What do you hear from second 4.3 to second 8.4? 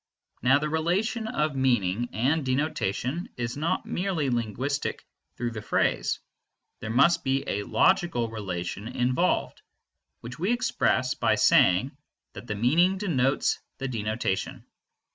linguistic through the phrase: there must be a logical